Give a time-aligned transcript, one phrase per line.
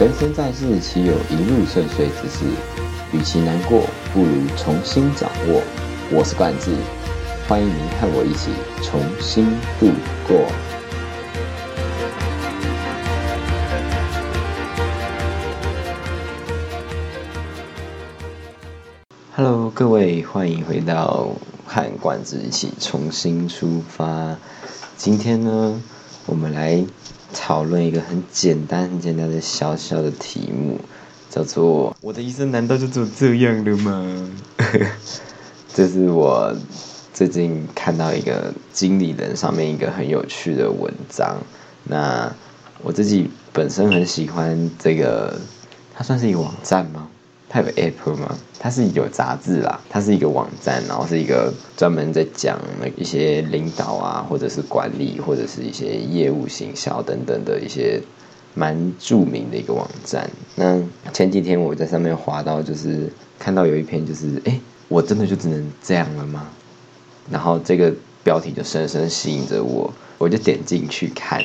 [0.00, 2.44] 人生在世，岂有一路顺遂之事？
[3.12, 3.82] 与其难过，
[4.14, 5.60] 不如重新掌握。
[6.12, 6.70] 我是冠志，
[7.48, 9.46] 欢迎您和我一起重新
[9.80, 9.90] 度
[10.24, 10.46] 过。
[19.34, 21.30] Hello，各位，欢迎回到
[21.66, 24.36] 和冠志一起重新出发。
[24.96, 25.82] 今天呢，
[26.26, 26.86] 我们来。
[27.40, 30.78] 讨论一个很简单、很简单的小小的题目，
[31.30, 34.28] 叫做“我的一生难道就只有这样了吗？”
[35.72, 36.54] 这是我
[37.14, 41.38] 最近看到一个经理人上面一个很有趣的文章。
[41.84, 42.30] 那
[42.82, 45.38] 我自己本身很喜欢这个，
[45.94, 47.08] 它算是一个网站吗？
[47.48, 48.36] 它有 app 吗？
[48.60, 52.58] 它是有杂志啦，它是一个网站，然后是一个专门在讲
[52.96, 58.02] 一些领导啊，或者是管理，或者是一些业务行销等等的一些
[58.54, 60.28] 蛮著名的一个网站。
[60.56, 60.82] 那
[61.12, 66.46] 前几天我在上面滑到，就是看到有一篇，就是哎，我真的就只能这样了吗？
[67.30, 71.42] 然后这个标题就深深吸引着我，我就点进去看，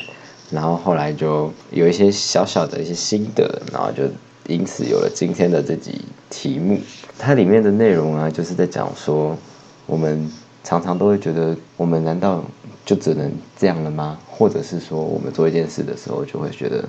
[0.50, 4.02] 然后后来就有一些小小的一些心得，然后就。
[4.46, 6.78] 因此有了今天的这集题目，
[7.18, 9.34] 它里面的内容啊，就是在讲说，
[9.86, 10.30] 我们
[10.62, 12.44] 常常都会觉得，我们难道
[12.84, 14.18] 就只能这样了吗？
[14.28, 16.84] 或者是说，我们做一件事的时候，就会觉得，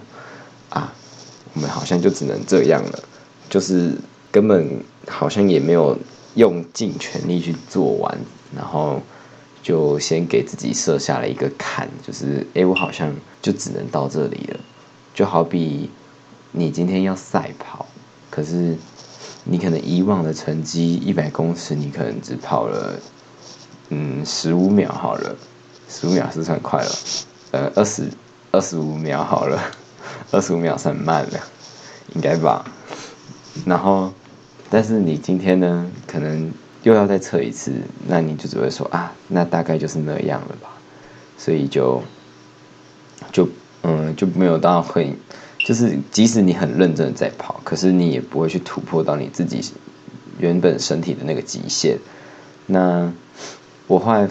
[0.69, 0.93] 啊，
[1.53, 2.99] 我们好像就只能这样了，
[3.49, 3.93] 就是
[4.31, 4.69] 根本
[5.07, 5.97] 好像也没有
[6.33, 8.17] 用尽全力去做完，
[8.53, 9.01] 然后
[9.63, 14.59] 就先给自己设下了一个坎，就是，哎，我好像就只能到这里了，
[15.13, 15.89] 就好比。
[16.57, 17.85] 你今天要赛跑，
[18.31, 18.77] 可是
[19.43, 22.97] 你可能以往的成绩一百公尺，你可能只跑了
[23.89, 25.35] 嗯十五秒好了，
[25.89, 26.91] 十五秒是算快了，
[27.51, 28.09] 呃二十
[28.51, 29.61] 二十五秒好了，
[30.31, 31.39] 二十五秒算慢了，
[32.13, 32.63] 应该吧？
[33.65, 34.13] 然后，
[34.69, 36.49] 但是你今天呢，可能
[36.83, 37.73] 又要再测一次，
[38.07, 40.69] 那你就只会说啊，那大概就是那样了吧？
[41.37, 42.01] 所以就
[43.33, 43.49] 就
[43.81, 45.13] 嗯就没有到很。
[45.65, 49.59] 就是即使你很认真的在跑，可是你也不会去突破到你自己
[50.37, 51.97] 原本身体的那个极限。
[52.67, 53.11] 那
[53.87, 54.27] 我后来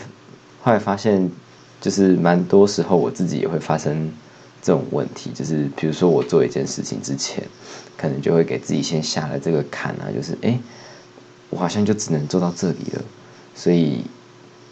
[0.62, 1.28] 后来发现，
[1.80, 4.12] 就是蛮多时候我自己也会发生
[4.62, 5.32] 这种问题。
[5.34, 7.42] 就是比如说我做一件事情之前，
[7.98, 10.56] 可能就会给自己先下了这个坎啊，就是哎，
[11.50, 13.02] 我好像就只能做到这里了，
[13.56, 14.04] 所以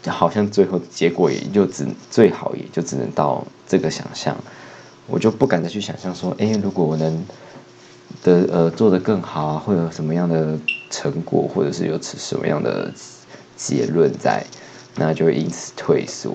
[0.07, 4.37] 好像最后结果也就只最好也就只能到这个想象。
[5.07, 7.25] 我就不敢再去想象说，哎，如果我能
[8.23, 10.57] 的呃做得更好啊，会有什么样的
[10.89, 12.91] 成果，或者是有什么样的
[13.57, 14.45] 结论在，
[14.95, 16.31] 那就因此退缩。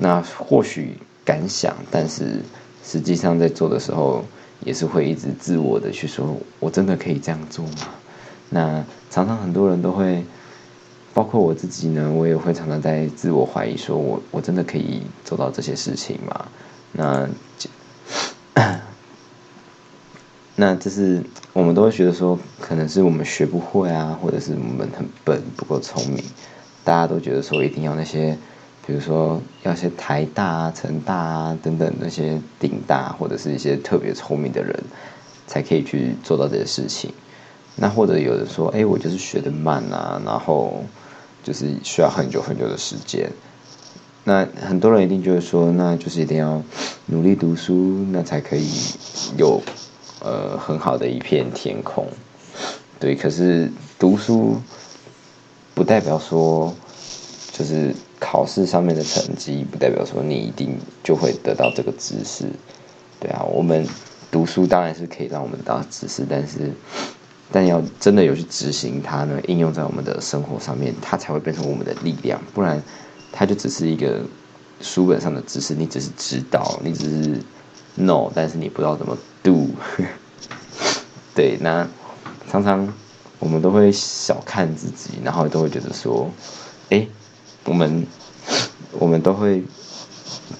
[0.00, 2.40] 那或许敢想，但是
[2.84, 4.24] 实际上在做的时候，
[4.64, 7.88] 也是会一直自我的去说，我真的可以这样做吗？
[8.50, 10.24] 那常常很多人都会，
[11.14, 16.48] 包括我自己呢，我也会常常在自我怀疑，说我我真的可以做到这些事情吗？
[16.92, 17.28] 那，
[20.56, 21.22] 那这是
[21.52, 26.24] 我们都会觉得说，可能是我们学不会啊，或者是我们很笨，不够聪明。
[26.84, 28.36] 大家都觉得说，一定要那些，
[28.86, 34.74] 比如说要些台大啊、成大啊等等那些顶大，或者是一些特别聪明的人，
[35.46, 37.12] 才可以去做到这些事情。
[37.76, 40.82] 那或者有人说，哎，我就是学的慢啊，然后
[41.44, 43.30] 就是需要很久很久的时间。
[44.28, 46.62] 那很多人一定就会说，那就是一定要
[47.06, 48.68] 努力读书，那才可以
[49.38, 49.58] 有
[50.20, 52.06] 呃很好的一片天空。
[53.00, 54.60] 对，可是读书
[55.74, 56.74] 不代表说
[57.52, 62.44] 就是考试上面的成绩，不代表说你一定就会得到这个知识。
[63.18, 63.86] 对啊，我们
[64.30, 66.70] 读书当然是可以让我们得到知识，但是
[67.50, 72.82] 但要真的有去执行它呢，应用在我们的生活上面，它才会变成我们的力量，不然。
[73.30, 74.20] 它就只是一个
[74.80, 77.40] 书本上的知识，你只是知道，你只是
[77.98, 79.68] know，但是你不知道怎么 do。
[81.34, 81.86] 对，那
[82.48, 82.92] 常常
[83.38, 86.30] 我们都会小看自己，然后都会觉得说，
[86.90, 87.06] 哎，
[87.64, 88.06] 我们
[88.92, 89.62] 我们都会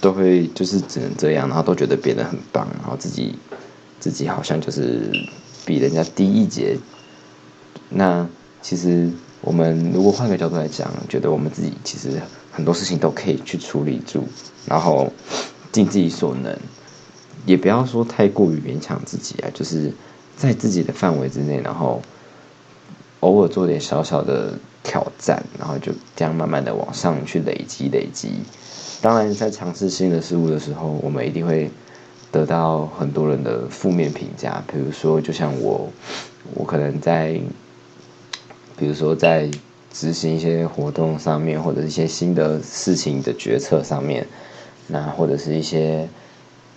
[0.01, 3.37] 都会就是只能这样，然后都觉得别人很棒，然后自己
[3.99, 5.11] 自己好像就是
[5.65, 6.79] 比人家低一截。
[7.89, 8.29] 那
[8.61, 9.11] 其实
[9.41, 12.21] 我们如果换个角度来讲，觉得我们自己其实。
[12.59, 14.27] 很多事情都可以去处理住，
[14.67, 15.13] 然后
[15.71, 16.59] 尽自己所能，
[17.47, 19.93] 也不要说太过于勉强自己啊，就是
[20.37, 22.03] 在自己的范围之内，然后
[23.21, 28.33] 偶尔做点小小的挑战，然后就这样慢慢的往上去累积累积。
[29.01, 31.71] 当然，在尝试新的事物的时候，我们一定会
[32.33, 35.89] 得到很多人的负面评价，比如说，就像我，
[36.55, 37.41] 我可能在，
[38.77, 39.49] 比如说在
[39.93, 44.27] 执行一些活动上面，或者一些新的事情的决策上面，
[44.87, 46.09] 那或者是一些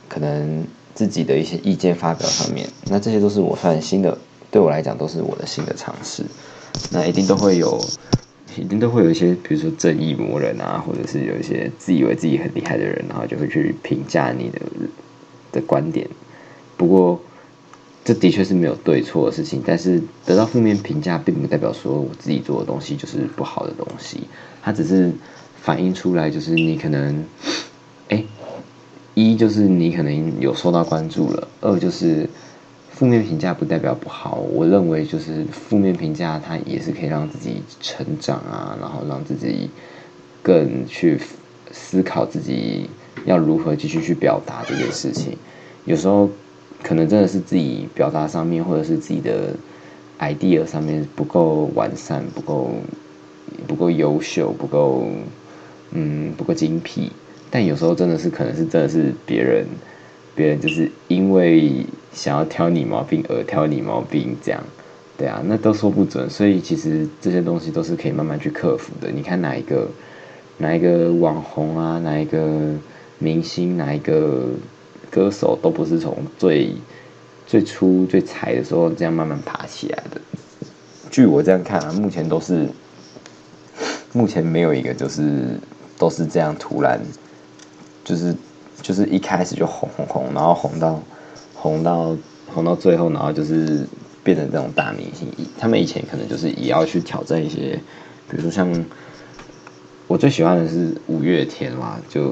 [0.08, 4.18] 可能自己的一些意见发表上面，那这些都是我算新的，
[4.50, 6.24] 对我来讲都是我的新的尝试，
[6.92, 7.80] 那一定都会有。
[8.58, 14.60] 一定都会有一些，比如说正义魔人啊，或者是有一些自以为自己很厉害的人，然后就会去评价你的
[15.54, 16.06] 的观点。
[16.75, 17.22] 不过，
[18.03, 19.62] 这的确是没有对错的事情。
[19.65, 24.21] 但是得到负面评价，并不代表说我自己做的东西就是不好的东西。
[24.62, 25.12] 它只是
[25.62, 27.25] 反映出来，就是你可能，
[28.09, 28.24] 哎，
[29.13, 32.30] 一就是你可能有受到关注了，二就是。
[32.94, 39.71] 负面评价不代表不好，我认为就是负面评价，它也是可以让自己成长啊，然后让自己
[40.44, 41.19] 更去
[41.71, 42.88] 思考自己
[43.25, 45.36] 要如何继续去表达这件事情。
[45.86, 46.30] 有时候
[46.83, 49.54] 可能真的是自己表达上面，或者是自己的
[50.19, 52.72] idea 上面不够完善，不够
[53.68, 55.07] 不够优秀，不够
[55.92, 57.12] 嗯不够精辟。
[57.50, 59.66] 但有时候真的是可能是真的是别人。
[60.33, 64.63] 别人就是因为想要挑你毛病而挑你毛病，这样，
[65.18, 66.28] 对啊，那都说不准。
[66.30, 69.12] 所以其实这些东西都是可以慢慢去克服的。
[69.12, 69.89] 你看哪一个
[70.57, 72.74] 哪一个网红啊，哪一个
[73.19, 74.48] 明星，哪一个
[75.12, 76.74] 歌手，都不是从最
[77.46, 80.19] 最初最菜的时候这样慢慢爬起来的。
[81.12, 82.68] 据我这样看啊，目前都是
[84.13, 85.60] 目前没有一个就是
[86.00, 87.00] 都是这样突然
[88.04, 88.36] 就是。
[88.81, 91.00] 就是一开始就红红红，然后红到
[91.54, 92.18] 红到
[92.52, 93.86] 红到最后，然后就是
[94.24, 95.28] 变成这种大明星。
[95.60, 97.80] 他们以前可能就是也要去挑战一些，
[98.28, 98.68] 比如说像
[100.07, 102.31] 我最喜欢的是五月天嘛，就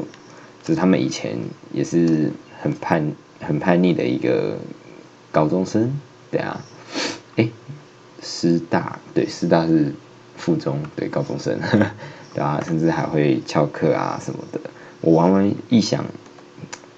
[0.63, 1.37] 就是他们以前
[1.71, 4.57] 也是很叛很叛逆的一个
[5.31, 5.91] 高中生，
[6.29, 6.61] 对啊，
[7.35, 7.49] 哎，
[8.21, 9.93] 师大对师大是
[10.37, 11.59] 附中对高中生，
[12.33, 14.59] 对啊，甚至还会翘课啊什么的，
[15.01, 16.05] 我完完意想。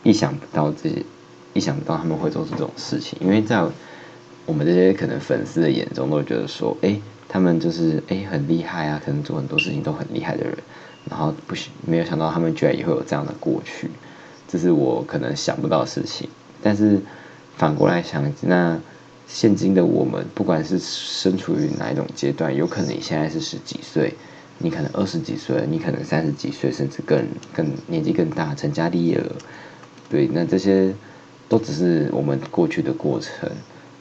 [0.03, 1.05] 意想不到这些，
[1.53, 3.63] 意想不到他们会做出这种事情，因为在
[4.47, 6.99] 我们这些可能粉丝的眼中，都会觉得说，哎，
[7.29, 10.57] 他们就是哎很厉害啊，可能做很多事情都很厉害的人，
[11.07, 11.53] 然后不
[11.85, 13.91] 没有想到他们居然也会有这样的过去，
[14.51, 16.27] 这是我可能想不到的事情。
[16.61, 16.99] 但是
[17.55, 18.79] 反过来想，那
[19.27, 24.13] 现今的我们，不管是身处于哪一种阶段，有可能你现在是十几岁，
[24.57, 29.35] 你可能二十几岁，你可能三十几岁，甚至更更年纪更大，成家立业了。
[30.09, 30.93] 对，那这些
[31.47, 33.49] 都只是我们过去的过程，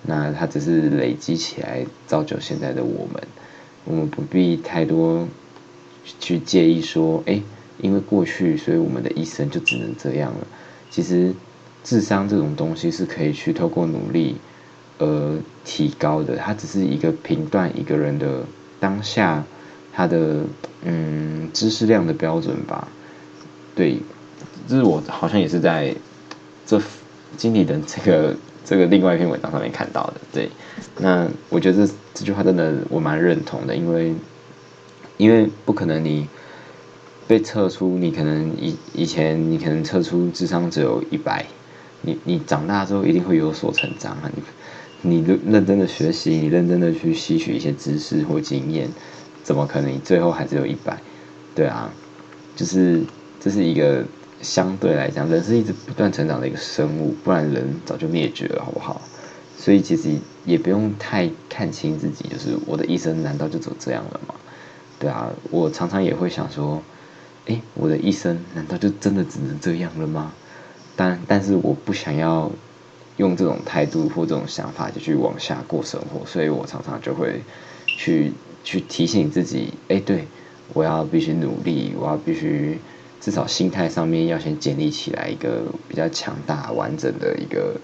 [0.02, 3.22] 那它只是累积起来造就现在的我们，
[3.84, 5.28] 我们不必太多
[6.18, 7.40] 去介意说，哎，
[7.82, 10.46] 因为过去，所以我们的一生就只能这样了。
[10.90, 11.32] 其实
[11.82, 14.36] 智商这种东西是可以去透过努力
[14.98, 18.44] 而提高的，它只是一个评断一个人的
[18.78, 19.44] 当下
[19.92, 20.44] 他的
[20.84, 22.88] 嗯知识量的标准吧，
[23.74, 23.98] 对。
[24.68, 25.92] 这是我好像也是在
[26.64, 26.80] 这
[27.36, 30.14] 经理的这个 这个另外一篇文章上面看到的。
[30.32, 30.48] 对，
[30.98, 34.14] 那我觉得这这句话真的我蛮认同的，因为
[35.16, 36.28] 因为不可能你
[37.30, 41.46] 被测出你可能以以前你可能测出智商只有一百，
[42.02, 44.28] 你你长大之后一定会有所成长啊！
[45.02, 48.88] 你你认真的学习，你认真的去吸取一些知识或经验，
[49.44, 51.00] 怎么可能你最后还只有一百？
[51.54, 51.88] 对啊，
[52.56, 53.00] 就是
[53.38, 54.04] 这是一个。
[54.42, 58.98] 相对来讲，人是一直不断成长的一个生物，不然人早就灭绝了，好不好？
[59.58, 60.14] 所以其实
[60.46, 64.34] 也不用太看清自己，就是我的一生难道就走这样了吗？
[64.98, 66.82] 对啊，我常常也会想说，
[67.46, 70.32] 哎，我的一生难道就真的只能这样了吗？
[70.96, 72.50] 但但是我不想要
[73.16, 77.40] 用这种态度或这种想法就去往下过生活，所以我常常就会
[77.86, 78.32] 去
[78.64, 80.26] 去提醒自己，哎，对
[80.72, 82.78] 我要必须努力，我要必须。
[83.22, 87.78] 至少心态上面要先建立起来一个比较强大、完整的一个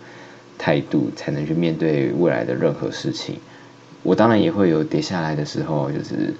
[0.56, 3.36] 态度，才能去面对未来的任何事情。
[4.02, 6.32] 我当然也会有跌下来的时候，就是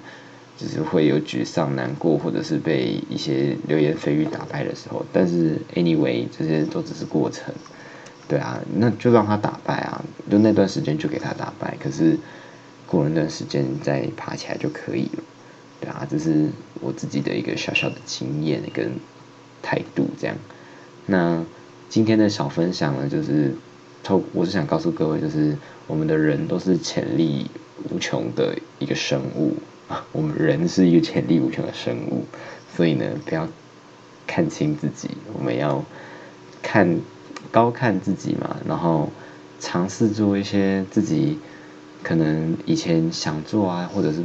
[0.57, 5.05] 就是会有沮丧、难过，或者是被一些流言蜚语打败的时候。
[5.13, 7.53] 但是 anyway，这些都只是过程。
[8.27, 11.77] 对啊，那就让他打败啊，就那段时间就给他打败。
[11.81, 12.17] 可是
[12.85, 15.23] 过了那段时间再爬起来就可以了。
[15.79, 16.49] 对啊，这是
[16.81, 18.91] 我自己的一个小小的经验跟
[19.61, 20.35] 态度，这样。
[21.05, 21.45] 那
[21.87, 23.53] 今天的小分享呢，就是
[24.03, 27.49] 透，我是想告诉各位，就是我们的人都是潜力
[27.89, 29.55] 无穷的一个生物，
[30.11, 32.25] 我们人是一个潜力无穷的生物，
[32.75, 33.47] 所以呢，不要
[34.25, 35.83] 看清自己，我们要
[36.61, 36.99] 看
[37.51, 39.09] 高看自己嘛，然后
[39.59, 41.39] 尝试做一些自己
[42.03, 44.23] 可能以前想做啊，或者是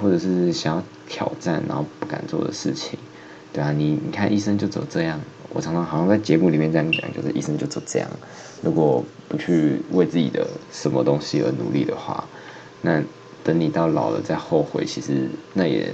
[0.00, 2.98] 或者是想要挑战然后不敢做的事情，
[3.52, 5.20] 对啊，你你看医生就走这样，
[5.50, 8.08] 我常常好像在节目里面这样讲，就是医生就走这样，
[8.62, 12.24] 如果不去为自己的什么东西而努力的话，
[12.82, 13.02] 那
[13.44, 15.92] 等你到老了再后悔，其实那也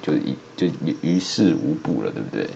[0.00, 0.66] 就一就
[1.02, 2.48] 于事无补了，对不对？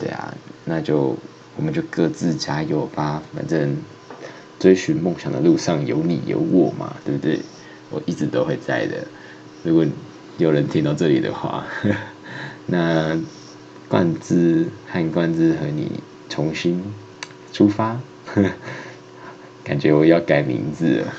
[0.00, 1.16] 对啊，那就
[1.56, 3.76] 我们就各自加油吧，反正
[4.58, 7.40] 追寻梦想的路上有你有我嘛，对不对？
[7.90, 9.06] 我一直都会在的。
[9.62, 9.84] 如果
[10.38, 11.66] 有人听到这里的话，
[12.66, 13.20] 那
[13.88, 16.82] 冠之和冠之和你重新
[17.52, 18.00] 出发，
[19.64, 21.12] 感觉我要改名字了，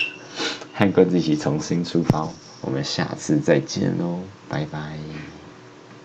[0.81, 2.27] 和各自一起重新出发。
[2.61, 4.17] 我们下次再见喽，
[4.50, 4.97] 拜拜。